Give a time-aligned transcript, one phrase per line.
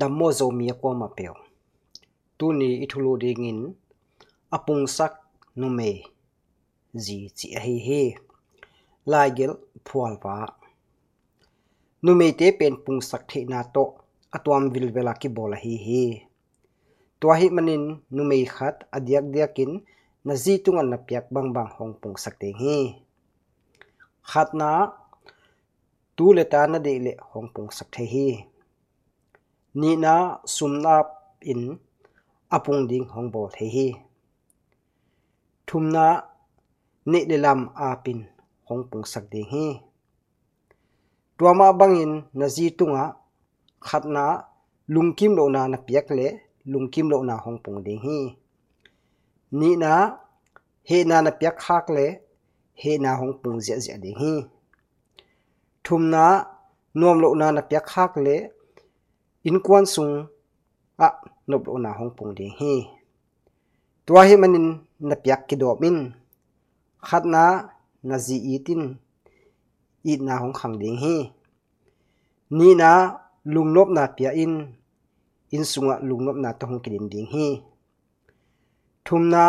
[0.00, 1.34] ดัมโมโซมีความเปียว
[2.38, 3.58] ตัวนีอิทุโลดิงิน
[4.52, 5.12] อปุงสัก
[5.60, 5.80] นุเม
[7.04, 7.88] จีจีเฮเฮ
[9.12, 9.52] ลายเกล
[9.86, 10.36] พวลฟ้า
[12.04, 13.76] นุเมเตเป็นปุงสักเทนาโต
[14.32, 15.88] อตัวมวิลเวลากิบอลเฮเฮ
[17.20, 17.82] ตัวฮิมันิน
[18.16, 19.70] นุเมขัดอดียกเดียกิน
[20.26, 22.64] นาจีตุงันนับยักบังบังหองปุงสักเตงเฮ
[24.30, 24.72] ขัดนะ
[26.16, 28.16] ตัวเลตานาเดเลหองปุงสักเทเฮ
[29.80, 30.14] ni na
[30.54, 30.94] sum na
[31.50, 31.62] in
[32.56, 33.88] apung ding hong bo the hi.
[35.66, 36.06] Thum na
[37.10, 38.20] ni le lam a pin
[38.68, 39.66] hong pung sak ding hi.
[41.36, 43.04] Tua ma bangin na zi tunga
[43.86, 44.24] khat na
[44.94, 46.28] lungkim lo na na piak le
[46.72, 48.18] lungkim lo na hong pung ding hi.
[49.58, 49.92] Ni na
[50.88, 52.06] he na na piak khak le
[52.82, 54.34] he na hong pung zia zia ding hi.
[55.84, 56.24] Thum na
[56.98, 58.36] nuam lo na na piak khak le
[59.48, 60.26] in kwan sung,
[61.06, 61.08] a
[61.48, 62.74] nop lo na hong pung ding hi.
[64.06, 64.66] Tua hi manin
[65.08, 65.98] na piak ki do min
[67.06, 67.44] khat na
[68.08, 68.82] na zi itin
[70.10, 71.16] i na hong khang ding hi.
[72.56, 72.90] Ni na
[73.52, 74.54] lung nop na pia in.
[75.54, 77.46] In sunga lung nop na to hong kidin ding hi.
[79.04, 79.44] Thum na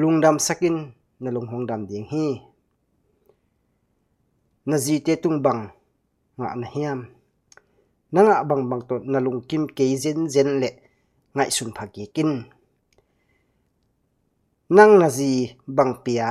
[0.00, 0.76] lung dam sakin
[1.22, 2.26] na lung hong dam ding hi.
[4.68, 5.60] Na zi te tung bang
[6.38, 7.00] nga na hiam
[8.12, 10.70] na nga bang bang to na lùng kim ke zen zen le
[11.34, 12.30] ngai sun phagi kin.
[14.76, 16.28] Nang na gì bằng pia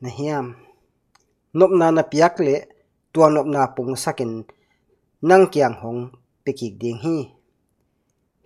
[0.00, 0.54] na hiam.
[1.52, 2.56] Nop na na piak le
[3.12, 4.32] tua nop na pung sakin.
[5.28, 6.00] Nang kiang hong
[6.44, 7.18] pekik ding hi.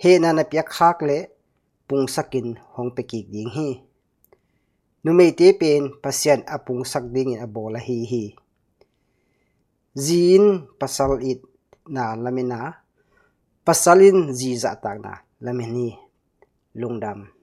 [0.02, 1.18] He na na piak khak le
[1.88, 3.68] pung sakin hong pekik ding hi.
[5.04, 8.24] Nu mei te pen pasien apung sak ding in abola hi hi.
[10.04, 10.44] Zin
[10.80, 11.40] pasal it
[11.90, 12.70] na lamina.
[13.66, 15.12] Pasalin zi za tak na
[15.42, 15.98] lamini
[16.78, 17.39] lungdam.